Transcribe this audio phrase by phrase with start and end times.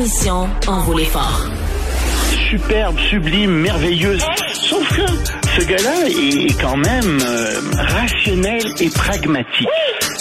[0.00, 1.48] Mission en vaut l'effort.
[2.50, 4.24] Superbe, sublime, merveilleuse.
[4.54, 5.02] Sauf que
[5.60, 9.66] ce gars-là est quand même euh, rationnel et pragmatique.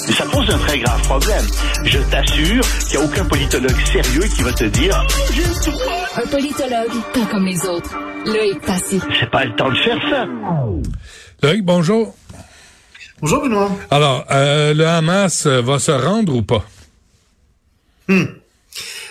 [0.07, 1.45] Mais ça pose un très grave problème.
[1.85, 5.05] Je t'assure qu'il n'y a aucun politologue sérieux qui va te dire
[6.16, 7.96] Un politologue, pas comme les autres.
[8.25, 9.00] Loïc Passy.
[9.20, 10.25] c'est pas le temps de faire ça.
[11.44, 12.16] Loïc, bonjour.
[13.21, 13.70] Bonjour Benoît.
[13.91, 16.66] Alors, euh, le Hamas va se rendre ou pas?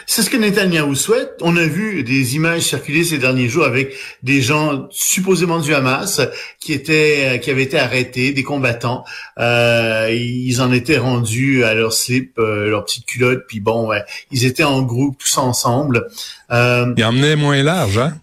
[0.08, 1.32] C'est ce que Netanyahou souhaite.
[1.40, 3.92] On a vu des images circuler ces derniers jours avec
[4.22, 6.20] des gens supposément du Hamas
[6.60, 9.04] qui étaient, qui avaient été arrêtés, des combattants.
[9.38, 14.04] Euh, ils en étaient rendus à leur slip, euh, leur petite culotte, puis bon, ouais,
[14.30, 16.06] ils étaient en groupe tous ensemble.
[16.52, 18.16] Euh, Il emmenait moins large, hein?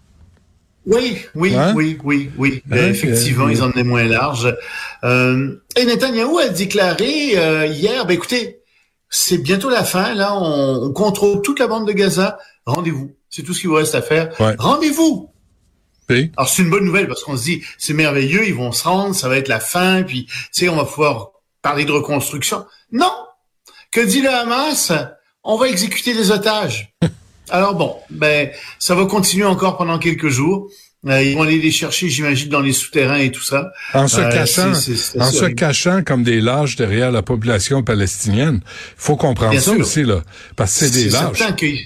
[0.86, 1.72] oui, oui, Hein?
[1.76, 2.62] oui, oui, oui.
[2.70, 4.54] Hein, Euh, effectivement, euh, ils en étaient moins larges.
[5.04, 8.58] Euh, et Netanyahou a déclaré euh, hier, ben écoutez,
[9.16, 12.38] c'est bientôt la fin, là, on, on contrôle toute la bande de Gaza.
[12.66, 13.12] Rendez-vous.
[13.30, 14.38] C'est tout ce qu'il vous reste à faire.
[14.40, 14.56] Ouais.
[14.58, 15.30] Rendez-vous.
[16.06, 18.84] Puis, Alors c'est une bonne nouvelle parce qu'on se dit c'est merveilleux, ils vont se
[18.86, 21.30] rendre, ça va être la fin, puis tu sais on va pouvoir
[21.62, 22.66] parler de reconstruction.
[22.92, 23.12] Non.
[23.90, 24.92] Que dit le Hamas?
[25.44, 26.94] On va exécuter des otages.
[27.50, 30.68] Alors bon, ben ça va continuer encore pendant quelques jours.
[31.06, 33.72] Euh, ils vont aller les chercher, j'imagine, dans les souterrains et tout ça.
[33.92, 38.60] en se Euh, cachant, c'est en se cachant comme des lâches derrière la population palestinienne,
[38.96, 39.80] faut comprendre Bien ça sûr.
[39.80, 40.22] aussi, là.
[40.56, 41.56] Parce que c'est des lâches.
[41.56, 41.78] qu'ils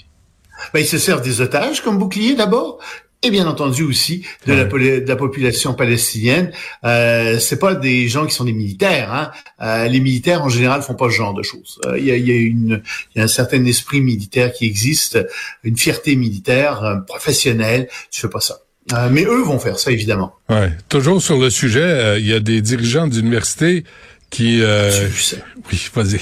[0.75, 2.79] ben, ils se servent des otages comme bouclier d'abord.
[3.25, 5.01] Et bien entendu aussi de, la, Ouais.
[5.01, 6.53] de la population palestinienne.
[6.85, 9.13] Euh, c'est pas des gens qui sont des militaires.
[9.13, 9.33] Hein.
[9.61, 11.81] Euh, les militaires en général font pas ce genre de choses.
[11.87, 12.81] Euh, Il y, a, y a une,
[13.17, 15.19] y a un certain esprit militaire qui existe,
[15.65, 17.89] une fierté militaire euh, professionnelle.
[18.13, 18.59] Tu fais pas ça.
[18.93, 20.35] Euh, mais eux vont faire ça évidemment.
[20.49, 20.73] Ouais.
[20.89, 23.85] Toujours sur le sujet, euh, il y a des dirigeants d'université
[24.31, 24.63] qui...
[24.63, 25.37] euh, Tu as vu ça?
[25.71, 26.21] Oui, vas-y.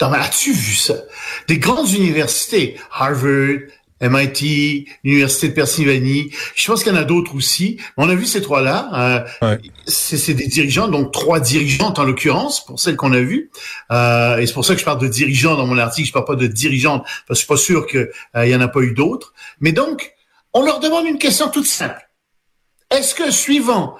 [0.00, 0.94] Non, mais as-tu vu ça?
[1.48, 3.58] Des grandes universités, Harvard,
[4.02, 7.76] MIT, l'Université de Pennsylvanie, je pense qu'il y en a d'autres aussi.
[7.98, 8.88] On a vu ces trois-là.
[9.42, 9.58] Euh, Ouais.
[9.86, 13.50] c'est, des dirigeants, donc trois dirigeantes en l'occurrence, pour celles qu'on a vues.
[13.92, 16.24] Euh, et c'est pour ça que je parle de dirigeants dans mon article, je parle
[16.24, 18.08] pas de dirigeantes, parce que je suis pas sûr qu'il
[18.50, 19.34] y en a pas eu d'autres.
[19.60, 20.12] Mais donc,
[20.52, 22.10] on leur demande une question toute simple.
[22.90, 23.96] Est-ce que suivant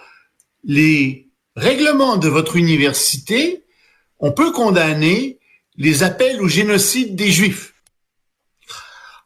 [0.65, 3.65] les règlements de votre université,
[4.19, 5.39] on peut condamner
[5.77, 7.75] les appels au génocide des Juifs?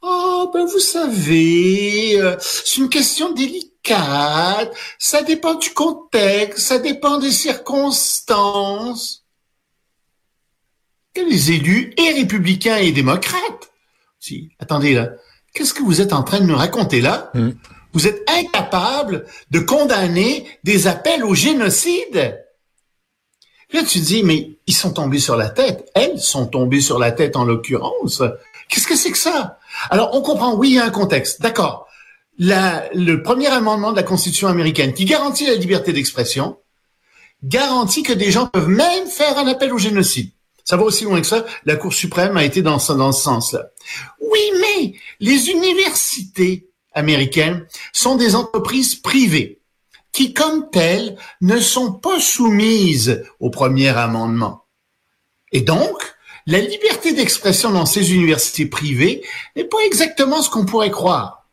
[0.02, 7.18] Oh, ben vous savez, euh, c'est une question délicate, ça dépend du contexte, ça dépend
[7.18, 9.24] des circonstances.
[11.16, 13.72] Les élus, et républicains et démocrates,
[14.20, 15.10] si, attendez là,
[15.54, 17.30] qu'est-ce que vous êtes en train de nous raconter là?
[17.32, 17.50] Mm.
[17.94, 22.44] Vous êtes incapable de condamner des appels au génocide.
[23.72, 25.90] Là, tu dis, mais ils sont tombés sur la tête.
[25.94, 28.22] Elles sont tombées sur la tête en l'occurrence.
[28.68, 29.58] Qu'est-ce que c'est que ça?
[29.90, 31.40] Alors, on comprend, oui, il y a un contexte.
[31.40, 31.86] D'accord.
[32.38, 36.58] Le premier amendement de la Constitution américaine qui garantit la liberté d'expression
[37.44, 40.30] garantit que des gens peuvent même faire un appel au génocide.
[40.64, 41.44] Ça va aussi loin que ça.
[41.66, 43.66] La Cour suprême a été dans, ce- dans ce sens-là.
[44.20, 49.60] Oui, mais les universités américaines sont des entreprises privées
[50.12, 54.64] qui, comme telles, ne sont pas soumises au premier amendement.
[55.52, 56.14] Et donc,
[56.46, 59.22] la liberté d'expression dans ces universités privées
[59.56, 61.48] n'est pas exactement ce qu'on pourrait croire.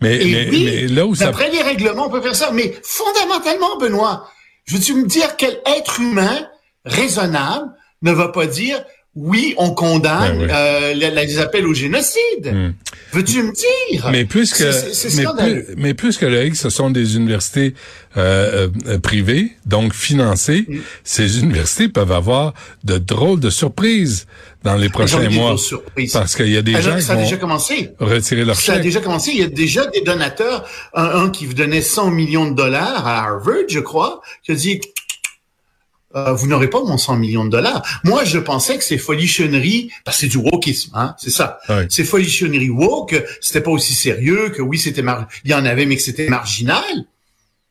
[0.00, 1.26] Mais, Et mais, oui, mais là où ça...
[1.26, 2.50] d'après les règlements, on peut faire ça.
[2.52, 4.28] Mais fondamentalement, Benoît,
[4.64, 6.48] je veux-tu me dire quel être humain
[6.84, 7.72] raisonnable
[8.04, 8.84] ne va pas dire
[9.16, 10.50] oui, on condamne Ben oui.
[10.52, 12.52] euh, les, les appels au génocide.
[12.52, 12.72] Hmm.
[13.12, 14.08] Veux-tu me dire?
[14.10, 17.74] Mais plus que, c'est mais, plus, mais plus que le X, ce sont des universités
[18.16, 20.64] euh, euh, privées, donc financées.
[20.66, 20.78] Mm.
[21.04, 24.26] Ces universités peuvent avoir de drôles de surprises
[24.64, 25.54] dans les prochains mois.
[26.12, 27.90] Parce qu'il y a des Alors, gens qui a déjà commencé.
[28.00, 29.30] retirer leur Ça a déjà commencé.
[29.32, 33.06] Il y a déjà des donateurs, un, un qui vous donnait 100 millions de dollars
[33.06, 34.80] à Harvard, je crois, qui a dit
[36.14, 37.82] euh, vous n'aurez pas mon 100 millions de dollars.
[38.04, 41.58] Moi, je pensais que c'est folichonnerie, parce que c'est du wokisme, hein, c'est ça.
[41.68, 41.86] Ouais.
[41.90, 45.26] C'est folichonnerie woke, c'était pas aussi sérieux, que oui, c'était mar...
[45.44, 46.84] il y en avait, mais que c'était marginal.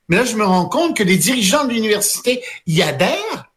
[0.10, 3.52] Mais là, je me rends compte que les dirigeants de l'université y adhèrent.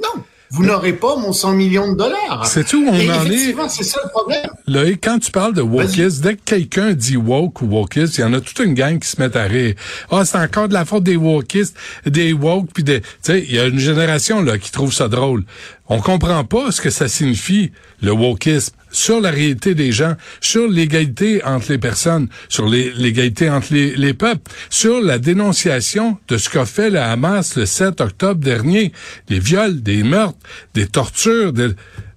[0.00, 2.44] Non, vous n'aurez pas mon 100 millions de dollars.
[2.46, 3.54] Sais-tu où on Et en est?
[3.68, 4.50] c'est ça le problème.
[4.66, 8.22] Là, et quand tu parles de wokisme, dès que quelqu'un dit woke ou wokiste, il
[8.22, 9.74] y en a toute une gang qui se met à rire.
[10.10, 13.00] Ah, c'est encore de la faute des wokistes, des woke, puis des...
[13.00, 15.44] Tu sais, il y a une génération là qui trouve ça drôle.
[15.92, 20.68] On comprend pas ce que ça signifie, le wokisme, sur la réalité des gens, sur
[20.68, 26.48] l'égalité entre les personnes, sur l'égalité entre les, les peuples, sur la dénonciation de ce
[26.48, 28.92] qu'a fait le Hamas le 7 octobre dernier.
[29.26, 30.38] Des viols, des meurtres,
[30.74, 31.70] des tortures, des...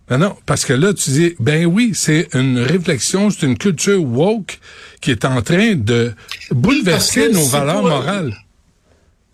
[0.08, 4.04] Ben non, parce que là, tu dis, ben oui, c'est une réflexion, c'est une culture
[4.04, 4.60] woke
[5.02, 6.14] qui est en train de
[6.52, 8.36] bouleverser nos valeurs morales.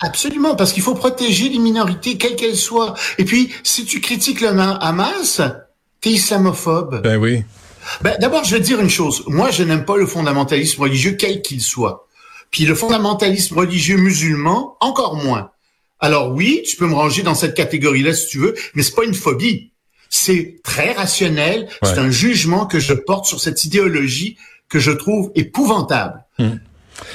[0.01, 2.93] Absolument, parce qu'il faut protéger les minorités, quelles qu'elles soient.
[3.17, 5.41] Et puis, si tu critiques le Hamas,
[6.01, 7.01] t'es islamophobe.
[7.01, 7.43] Ben oui.
[8.01, 9.23] Ben, d'abord, je vais dire une chose.
[9.27, 12.07] Moi, je n'aime pas le fondamentalisme religieux, quel qu'il soit.
[12.51, 15.51] Puis le fondamentalisme religieux musulman, encore moins.
[15.99, 19.03] Alors oui, tu peux me ranger dans cette catégorie-là si tu veux, mais c'est pas
[19.03, 19.71] une phobie.
[20.09, 21.67] C'est très rationnel.
[21.83, 24.37] C'est un jugement que je porte sur cette idéologie
[24.69, 26.25] que je trouve épouvantable.
[26.39, 26.55] Hmm.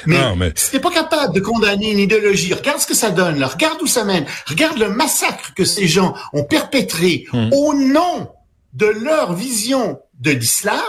[0.05, 0.19] Mais,
[0.55, 3.81] si t'es pas capable de condamner une idéologie, regarde ce que ça donne, là, regarde
[3.81, 7.49] où ça mène, regarde le massacre que ces gens ont perpétré hmm.
[7.53, 8.31] au nom
[8.73, 10.79] de leur vision de l'islam,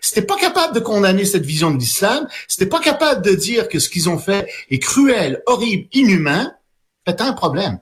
[0.00, 3.34] si t'es pas capable de condamner cette vision de l'islam, si t'es pas capable de
[3.34, 6.52] dire que ce qu'ils ont fait est cruel, horrible, inhumain,
[7.06, 7.78] ben, t'as un problème.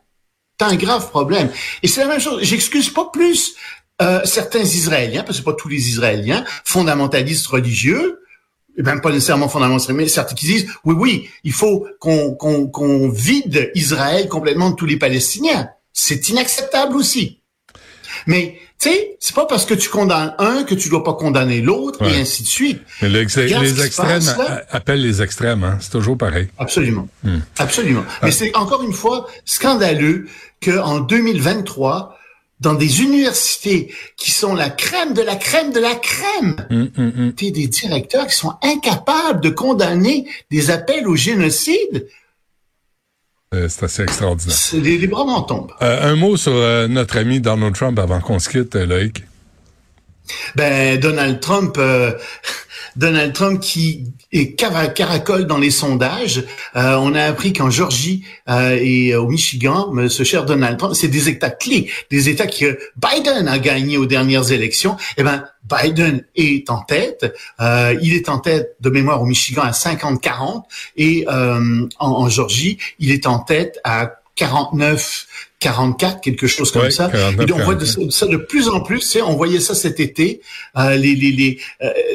[0.57, 1.51] T'as un grave problème.
[1.83, 2.43] Et c'est la même chose.
[2.43, 3.55] J'excuse pas plus
[4.03, 8.21] euh, certains Israéliens, parce que c'est pas tous les Israéliens, fondamentalistes religieux,
[8.79, 13.09] et même pas nécessairement fondamentalistes, mais certains qui disent, oui, oui, il faut qu'on qu'on
[13.11, 15.69] vide Israël complètement de tous les Palestiniens.
[15.93, 17.41] C'est inacceptable aussi.
[18.27, 21.61] Mais tu sais, c'est pas parce que tu condamnes un que tu dois pas condamner
[21.61, 22.81] l'autre et ainsi de suite.
[23.03, 24.23] Mais les extrêmes
[24.71, 25.79] appellent les extrêmes, hein?
[25.81, 26.49] c'est toujours pareil.
[26.59, 27.39] Absolument, hmm.
[27.59, 28.05] absolument.
[28.07, 28.27] Ah.
[28.27, 30.29] Mais c'est encore une fois scandaleux
[30.61, 32.18] que en 2023,
[32.61, 37.31] dans des universités qui sont la crème de la crème de la crème, mmh, mmh,
[37.33, 42.09] des directeurs qui sont incapables de condamner des appels au génocide.
[43.55, 44.57] Euh, c'est assez extraordinaire.
[44.75, 45.73] Les, les bras m'en tombent.
[45.81, 49.23] Euh, un mot sur euh, notre ami Donald Trump avant qu'on se quitte, Loïc.
[50.55, 51.79] Ben, Donald Trump,
[52.97, 56.45] Donald Trump qui est caracole dans les sondages.
[56.75, 61.51] on a appris qu'en Georgie et au Michigan, ce cher Donald Trump, c'est des États
[61.51, 64.97] clés, des États que Biden a gagné aux dernières élections.
[65.17, 67.35] Eh ben, Biden est en tête.
[67.61, 70.63] Euh, il est en tête de mémoire au Michigan à 50-40
[70.97, 77.11] et euh, en, Georgie, il est en tête à 49 44, quelque chose comme ça.
[77.15, 79.19] et on voit de, ça de plus en plus.
[79.25, 80.41] On voyait ça cet été.
[80.77, 81.61] Euh, les, les, les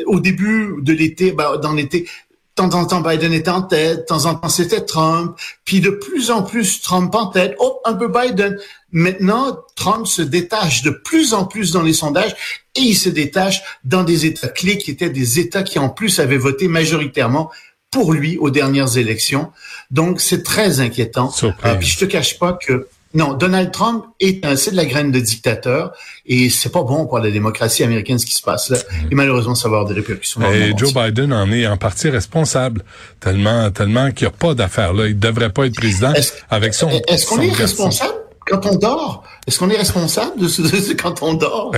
[0.05, 2.07] au début de l'été, bah, dans l'été,
[2.55, 5.35] de temps en temps, Biden était en tête, de temps en temps, c'était Trump,
[5.65, 8.57] puis de plus en plus, Trump en tête, oh, un peu Biden.
[8.91, 12.35] Maintenant, Trump se détache de plus en plus dans les sondages
[12.75, 16.19] et il se détache dans des États clés qui étaient des États qui en plus
[16.19, 17.49] avaient voté majoritairement
[17.89, 19.51] pour lui aux dernières élections.
[19.89, 21.33] Donc, c'est très inquiétant.
[21.43, 25.11] Euh, puis je te cache pas que non, Donald Trump est c'est de la graine
[25.11, 25.93] de dictateur
[26.25, 28.77] et c'est pas bon pour la démocratie américaine ce qui se passe là.
[28.77, 29.11] Mm.
[29.11, 30.41] Et malheureusement, ça va avoir des répercussions.
[30.51, 32.83] Et Joe Biden en est en partie responsable
[33.19, 35.07] tellement tellement qu'il n'y a pas d'affaires là.
[35.07, 36.13] Il devrait pas être président
[36.49, 36.89] avec son.
[37.07, 38.13] Est-ce qu'on est, responsable?
[38.45, 41.71] Quand on dort, est-ce qu'on est responsable de ce, quand on dort?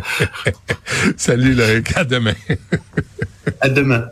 [1.17, 2.33] Salut, le À demain.
[3.61, 4.05] à demain.